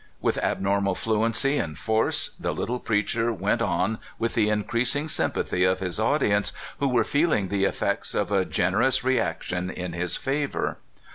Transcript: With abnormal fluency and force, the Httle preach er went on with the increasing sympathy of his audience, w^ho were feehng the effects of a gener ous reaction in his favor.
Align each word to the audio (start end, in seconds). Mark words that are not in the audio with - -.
With 0.19 0.39
abnormal 0.39 0.95
fluency 0.95 1.59
and 1.59 1.77
force, 1.77 2.31
the 2.39 2.55
Httle 2.55 2.83
preach 2.83 3.15
er 3.15 3.31
went 3.31 3.61
on 3.61 3.99
with 4.17 4.33
the 4.33 4.49
increasing 4.49 5.07
sympathy 5.07 5.63
of 5.63 5.79
his 5.79 5.99
audience, 5.99 6.53
w^ho 6.81 6.91
were 6.91 7.03
feehng 7.03 7.49
the 7.49 7.65
effects 7.65 8.15
of 8.15 8.31
a 8.31 8.43
gener 8.43 8.83
ous 8.83 9.03
reaction 9.03 9.69
in 9.69 9.93
his 9.93 10.17
favor. 10.17 10.79